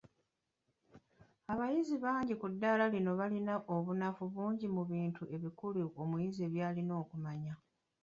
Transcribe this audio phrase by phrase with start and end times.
[1.51, 7.53] Abayizi bangi ku ddaala lino balina obunafu bungi mu bintu ebikulu omuyizi by’alina okumanya.